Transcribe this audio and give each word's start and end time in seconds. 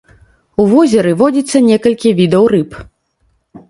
У 0.63 0.65
возеры 0.71 1.13
водзіцца 1.21 1.63
некалькі 1.69 2.17
відаў 2.23 2.43
рыб. 2.57 2.71